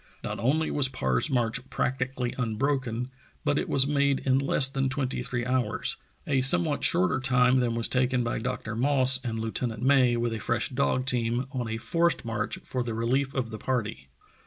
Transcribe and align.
Not 0.23 0.39
only 0.39 0.71
was 0.71 0.89
Parr's 0.89 1.29
march 1.29 1.69
practically 1.69 2.33
unbroken, 2.35 3.11
but 3.45 3.59
it 3.59 3.69
was 3.69 3.85
made 3.85 4.19
in 4.21 4.39
less 4.39 4.67
than 4.67 4.89
twenty 4.89 5.21
three 5.21 5.45
hours, 5.45 5.95
a 6.25 6.41
somewhat 6.41 6.83
shorter 6.83 7.19
time 7.19 7.59
than 7.59 7.75
was 7.75 7.87
taken 7.87 8.23
by 8.23 8.39
Dr. 8.39 8.75
Moss 8.75 9.19
Parr's 9.19 9.29
Lonely 9.35 9.41
March 9.49 9.59
267 9.59 9.69
and 9.69 9.91
Lieutenant 9.91 10.17
May 10.17 10.17
with 10.17 10.33
a 10.33 10.43
fresh 10.43 10.69
dog 10.69 11.05
team 11.05 11.45
"on 11.51 11.67
a 11.69 11.77
forced 11.77 12.25
march" 12.25 12.57
for 12.63 12.81
the 12.81 12.93
rehef 12.93 13.35
of 13.35 13.51
the 13.51 13.59
party. 13.59 14.09